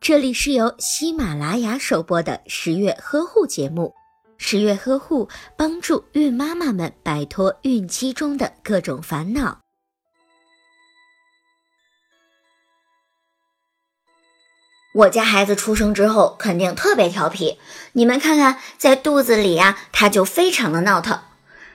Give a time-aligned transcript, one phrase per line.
[0.00, 3.94] 这里是由喜马拉雅首播的十月呵护节目。
[4.36, 9.60] 十月呵护帮助孕妈妈们摆脱孕期中的各种烦恼。
[14.94, 17.58] 我家孩子出生之后肯定特别调皮，
[17.92, 21.20] 你们看看，在肚子里呀，他就非常的闹腾。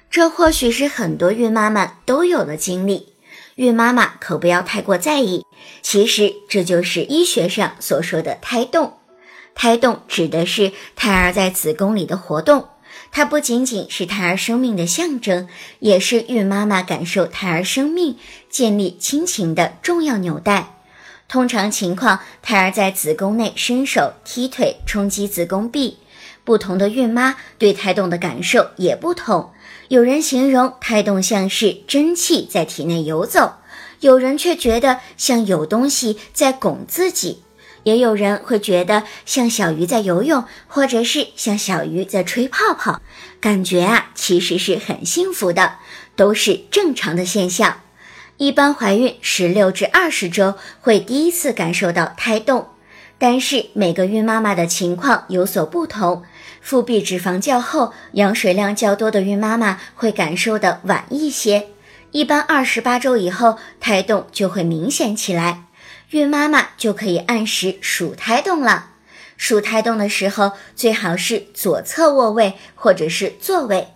[0.10, 3.14] 这或许是很多孕妈妈都有的经历。
[3.60, 5.46] 孕妈妈可不要太过在意，
[5.82, 8.94] 其实这就是医学上所说的胎动。
[9.54, 12.70] 胎动指的是胎儿在子宫里的活动，
[13.12, 18.18] 它不仅仅是胎儿生命的象征，也是孕妈妈感受胎儿生命、
[18.50, 20.78] 建立亲情的重要纽带。
[21.28, 25.98] 通常情况，胎儿在子宫内伸手、踢腿、冲击子宫壁，
[26.44, 29.52] 不同的孕妈对胎动的感受也不同。
[29.90, 33.56] 有人形容胎动像是真气在体内游走，
[34.02, 37.42] 有人却觉得像有东西在拱自己，
[37.84, 43.02] 也有人会觉得像小鱼在游泳，或者是像小鱼在吹泡泡，
[43.42, 45.78] 感觉啊其实是很幸福的，
[46.16, 47.82] 都是正常的现象。
[48.38, 52.70] 一般怀孕十六至二十周会第一次感受到胎动，
[53.20, 56.24] 但是每个孕妈妈的情况有所不同。
[56.62, 61.68] 腹壁脂肪较厚、羊水量较多的孕妈妈会感受的晚一些，
[62.12, 65.64] 一般二十八周以后胎动就会明显起来，
[66.10, 68.92] 孕妈妈就可以按时数胎动了。
[69.38, 73.88] 数胎动的时候，最好是左侧卧位或者是坐位，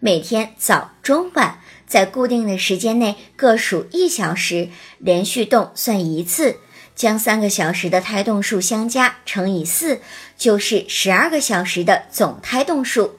[0.00, 6.56] 每天早中晚在固定的时间内各数一小时，连续动算一次。
[6.98, 10.00] 将三个小时的胎动数相加乘以四，
[10.36, 13.18] 就是十二个小时的总胎动数。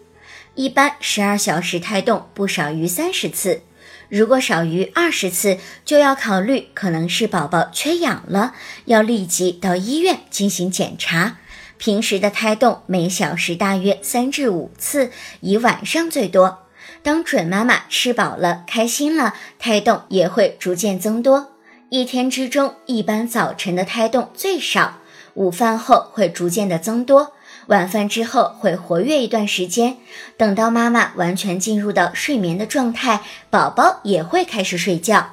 [0.56, 3.62] 一般十二小时胎动不少于三十次，
[4.10, 11.38] 如果少于二十次，就要考虑可能是宝宝缺氧了，要立即到医院进行检查。
[11.78, 16.68] 平时的胎动每小时大约三至五次，以晚上最多。
[17.02, 21.54] 当准妈妈吃饱了、开心了，胎动也会逐渐增多。
[21.92, 25.00] 一天之中，一般早晨的胎动最少，
[25.34, 27.34] 午饭后会逐渐的增多，
[27.66, 29.98] 晚饭之后会活跃一段时间。
[30.38, 35.32] 等到妈妈完全进入到睡眠的状态，宝宝也会开始睡觉。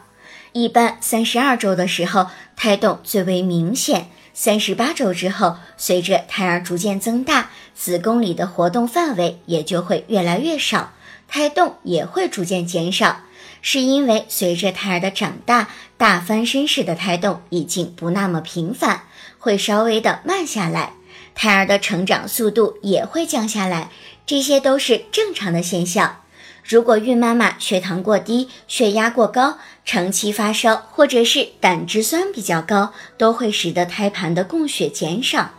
[0.53, 4.09] 一般三十二周的时候，胎动最为明显。
[4.33, 10.95] 三十八周之后，随着胎儿逐渐增大，子宫里的活动范围也就会越来越少，
[11.29, 13.21] 胎动也会逐渐减少。
[13.69, 19.03] 是因为随着胎儿的长大，大翻身式的胎动已经不那么频繁，
[19.41, 20.93] 会稍微的慢下来，
[21.35, 23.91] 胎儿的成长速度也会降下来，
[24.25, 26.19] 这些都是正常的现象。
[26.63, 35.51] 如果孕妈妈血糖过低、血压过高、长期发烧或者是胆汁酸比较高，都会使得胎盘的供血减少，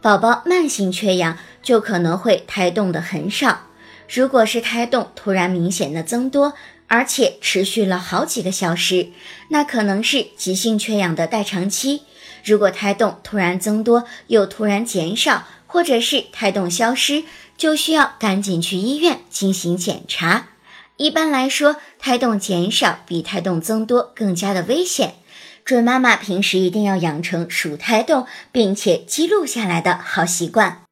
[0.00, 3.62] 宝宝慢性缺氧就可能会胎动的很少。
[4.08, 6.54] 如果是胎动突然明显的增多，
[6.88, 9.08] 而且持续了好几个小时，
[9.48, 12.02] 那可能是急性缺氧的代偿期。
[12.44, 17.24] 如果胎动突然增多又突然减少，或者是胎动消失，
[17.56, 20.48] 就需要赶紧去医院进行检查。
[20.96, 25.14] 一般来说，胎动减少比胎动增多更加的危险。
[25.64, 30.85] 准妈妈平时一定要养成数胎动并且记录下来的好习惯。